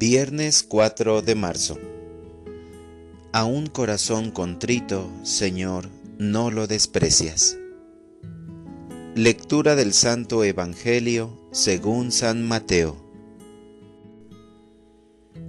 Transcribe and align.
Viernes 0.00 0.62
4 0.62 1.20
de 1.20 1.34
marzo. 1.34 1.78
A 3.32 3.44
un 3.44 3.66
corazón 3.66 4.30
contrito, 4.30 5.10
Señor, 5.24 5.90
no 6.16 6.50
lo 6.50 6.66
desprecias. 6.66 7.58
Lectura 9.14 9.76
del 9.76 9.92
Santo 9.92 10.42
Evangelio 10.42 11.38
según 11.52 12.12
San 12.12 12.48
Mateo. 12.48 12.96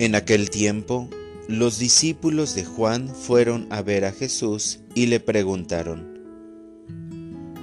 En 0.00 0.16
aquel 0.16 0.50
tiempo, 0.50 1.08
los 1.46 1.78
discípulos 1.78 2.56
de 2.56 2.64
Juan 2.64 3.14
fueron 3.14 3.68
a 3.70 3.80
ver 3.80 4.04
a 4.04 4.10
Jesús 4.10 4.80
y 4.96 5.06
le 5.06 5.20
preguntaron, 5.20 6.18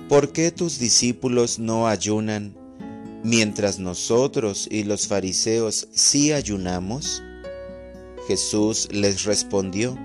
¿Por 0.07 0.31
qué 0.31 0.49
tus 0.51 0.79
discípulos 0.79 1.59
no 1.59 1.89
ayunan 1.89 2.55
mientras 3.29 3.77
nosotros 3.77 4.67
y 4.71 4.83
los 4.83 5.07
fariseos 5.07 5.87
sí 5.91 6.33
ayunamos? 6.33 7.21
Jesús 8.27 8.89
les 8.91 9.23
respondió, 9.23 9.95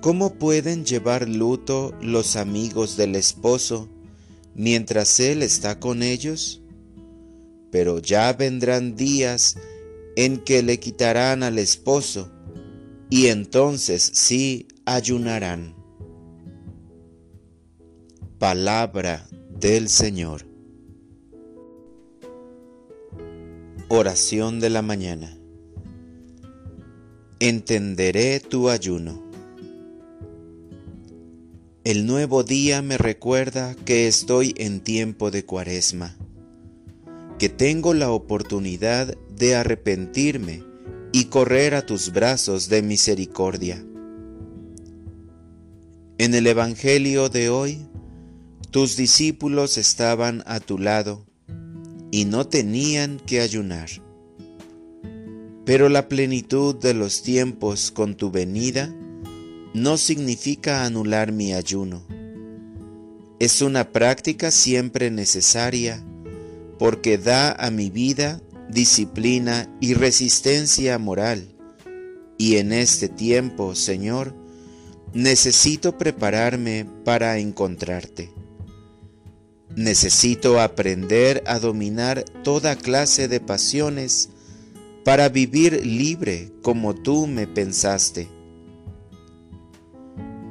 ¿Cómo 0.00 0.34
pueden 0.34 0.84
llevar 0.84 1.28
luto 1.28 1.94
los 2.00 2.34
amigos 2.34 2.96
del 2.96 3.14
esposo 3.14 3.88
mientras 4.56 5.20
él 5.20 5.44
está 5.44 5.78
con 5.78 6.02
ellos? 6.02 6.60
Pero 7.70 8.00
ya 8.00 8.32
vendrán 8.32 8.96
días 8.96 9.56
en 10.16 10.38
que 10.38 10.64
le 10.64 10.80
quitarán 10.80 11.44
al 11.44 11.58
esposo, 11.58 12.32
y 13.08 13.28
entonces 13.28 14.02
sí 14.14 14.66
ayunarán. 14.84 15.76
Palabra 18.38 19.28
del 19.60 19.88
Señor. 19.88 20.51
Oración 23.94 24.58
de 24.58 24.70
la 24.70 24.80
mañana. 24.80 25.36
Entenderé 27.40 28.40
tu 28.40 28.70
ayuno. 28.70 29.22
El 31.84 32.06
nuevo 32.06 32.42
día 32.42 32.80
me 32.80 32.96
recuerda 32.96 33.74
que 33.74 34.08
estoy 34.08 34.54
en 34.56 34.80
tiempo 34.80 35.30
de 35.30 35.44
cuaresma, 35.44 36.16
que 37.38 37.50
tengo 37.50 37.92
la 37.92 38.10
oportunidad 38.10 39.14
de 39.36 39.56
arrepentirme 39.56 40.64
y 41.12 41.26
correr 41.26 41.74
a 41.74 41.84
tus 41.84 42.14
brazos 42.14 42.70
de 42.70 42.80
misericordia. 42.80 43.84
En 46.16 46.32
el 46.32 46.46
Evangelio 46.46 47.28
de 47.28 47.50
hoy, 47.50 47.86
tus 48.70 48.96
discípulos 48.96 49.76
estaban 49.76 50.42
a 50.46 50.60
tu 50.60 50.78
lado 50.78 51.26
y 52.12 52.26
no 52.26 52.46
tenían 52.46 53.18
que 53.18 53.40
ayunar. 53.40 53.88
Pero 55.64 55.88
la 55.88 56.08
plenitud 56.08 56.76
de 56.76 56.92
los 56.92 57.22
tiempos 57.22 57.90
con 57.90 58.14
tu 58.16 58.30
venida 58.30 58.94
no 59.72 59.96
significa 59.96 60.84
anular 60.84 61.32
mi 61.32 61.54
ayuno. 61.54 62.04
Es 63.40 63.62
una 63.62 63.90
práctica 63.90 64.50
siempre 64.50 65.10
necesaria 65.10 66.04
porque 66.78 67.16
da 67.16 67.52
a 67.52 67.70
mi 67.70 67.88
vida 67.90 68.42
disciplina 68.68 69.68
y 69.80 69.94
resistencia 69.94 70.98
moral. 70.98 71.48
Y 72.36 72.56
en 72.56 72.72
este 72.72 73.08
tiempo, 73.08 73.74
Señor, 73.74 74.34
necesito 75.14 75.96
prepararme 75.96 76.86
para 77.04 77.38
encontrarte. 77.38 78.41
Necesito 79.76 80.60
aprender 80.60 81.42
a 81.46 81.58
dominar 81.58 82.24
toda 82.44 82.76
clase 82.76 83.28
de 83.28 83.40
pasiones 83.40 84.28
para 85.04 85.28
vivir 85.28 85.84
libre 85.84 86.52
como 86.62 86.94
tú 86.94 87.26
me 87.26 87.46
pensaste. 87.46 88.28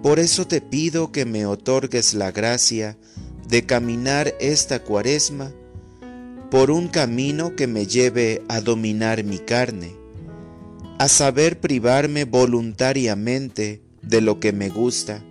Por 0.01 0.19
eso 0.19 0.47
te 0.47 0.61
pido 0.61 1.11
que 1.11 1.25
me 1.25 1.45
otorgues 1.45 2.15
la 2.15 2.31
gracia 2.31 2.97
de 3.47 3.65
caminar 3.65 4.33
esta 4.39 4.81
cuaresma 4.83 5.53
por 6.49 6.71
un 6.71 6.87
camino 6.87 7.55
que 7.55 7.67
me 7.67 7.85
lleve 7.85 8.41
a 8.49 8.59
dominar 8.59 9.23
mi 9.23 9.37
carne, 9.37 9.95
a 10.97 11.07
saber 11.07 11.59
privarme 11.59 12.25
voluntariamente 12.25 13.83
de 14.01 14.21
lo 14.21 14.39
que 14.39 14.51
me 14.51 14.69
gusta, 14.69 15.23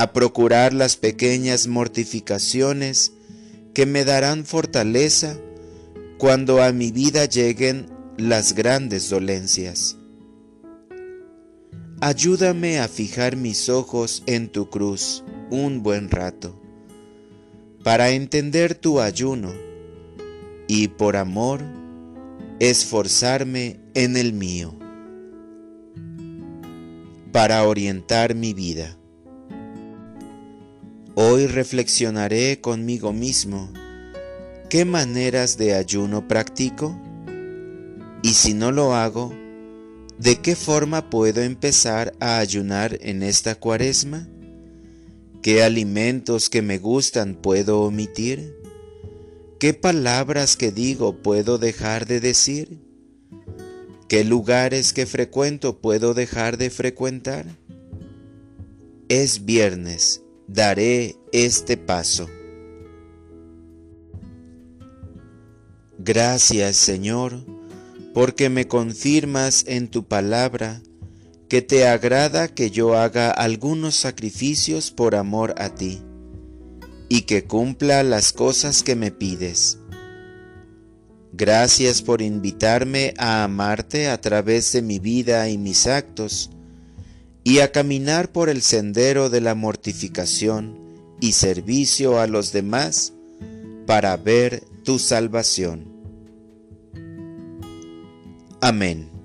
a 0.00 0.14
procurar 0.14 0.72
las 0.72 0.96
pequeñas 0.96 1.66
mortificaciones 1.66 3.12
que 3.74 3.84
me 3.84 4.06
darán 4.06 4.46
fortaleza 4.46 5.36
cuando 6.16 6.62
a 6.62 6.72
mi 6.72 6.90
vida 6.90 7.26
lleguen 7.26 7.90
las 8.16 8.54
grandes 8.54 9.10
dolencias. 9.10 9.98
Ayúdame 12.00 12.80
a 12.80 12.88
fijar 12.88 13.36
mis 13.36 13.68
ojos 13.68 14.22
en 14.24 14.48
tu 14.48 14.70
cruz 14.70 15.22
un 15.50 15.82
buen 15.82 16.10
rato, 16.10 16.58
para 17.84 18.08
entender 18.12 18.74
tu 18.74 19.00
ayuno 19.00 19.52
y 20.66 20.88
por 20.88 21.18
amor 21.18 21.60
esforzarme 22.58 23.78
en 23.92 24.16
el 24.16 24.32
mío, 24.32 24.74
para 27.32 27.68
orientar 27.68 28.34
mi 28.34 28.54
vida. 28.54 28.96
Hoy 31.16 31.48
reflexionaré 31.48 32.60
conmigo 32.60 33.12
mismo 33.12 33.72
qué 34.68 34.84
maneras 34.84 35.58
de 35.58 35.74
ayuno 35.74 36.28
practico 36.28 36.96
y 38.22 38.34
si 38.34 38.54
no 38.54 38.70
lo 38.70 38.94
hago, 38.94 39.34
¿de 40.18 40.36
qué 40.36 40.54
forma 40.54 41.10
puedo 41.10 41.42
empezar 41.42 42.14
a 42.20 42.38
ayunar 42.38 42.96
en 43.00 43.24
esta 43.24 43.56
cuaresma? 43.56 44.28
¿Qué 45.42 45.64
alimentos 45.64 46.48
que 46.48 46.62
me 46.62 46.78
gustan 46.78 47.34
puedo 47.34 47.80
omitir? 47.80 48.54
¿Qué 49.58 49.74
palabras 49.74 50.56
que 50.56 50.70
digo 50.70 51.22
puedo 51.22 51.58
dejar 51.58 52.06
de 52.06 52.20
decir? 52.20 52.78
¿Qué 54.06 54.22
lugares 54.22 54.92
que 54.92 55.06
frecuento 55.06 55.80
puedo 55.80 56.14
dejar 56.14 56.56
de 56.56 56.70
frecuentar? 56.70 57.46
Es 59.08 59.44
viernes 59.44 60.22
daré 60.52 61.16
este 61.32 61.76
paso. 61.76 62.28
Gracias 65.98 66.76
Señor, 66.76 67.44
porque 68.14 68.50
me 68.50 68.66
confirmas 68.66 69.64
en 69.68 69.88
tu 69.88 70.08
palabra 70.08 70.82
que 71.48 71.62
te 71.62 71.86
agrada 71.86 72.48
que 72.48 72.70
yo 72.70 72.96
haga 72.96 73.30
algunos 73.30 73.94
sacrificios 73.94 74.90
por 74.90 75.14
amor 75.14 75.54
a 75.56 75.74
ti 75.74 76.02
y 77.08 77.22
que 77.22 77.44
cumpla 77.44 78.02
las 78.02 78.32
cosas 78.32 78.82
que 78.82 78.96
me 78.96 79.12
pides. 79.12 79.78
Gracias 81.32 82.02
por 82.02 82.22
invitarme 82.22 83.14
a 83.18 83.44
amarte 83.44 84.08
a 84.08 84.20
través 84.20 84.72
de 84.72 84.82
mi 84.82 84.98
vida 84.98 85.48
y 85.48 85.58
mis 85.58 85.86
actos, 85.86 86.50
y 87.44 87.60
a 87.60 87.72
caminar 87.72 88.32
por 88.32 88.48
el 88.48 88.62
sendero 88.62 89.30
de 89.30 89.40
la 89.40 89.54
mortificación 89.54 90.78
y 91.20 91.32
servicio 91.32 92.18
a 92.18 92.26
los 92.26 92.52
demás 92.52 93.12
para 93.86 94.16
ver 94.16 94.62
tu 94.84 94.98
salvación. 94.98 95.86
Amén. 98.60 99.19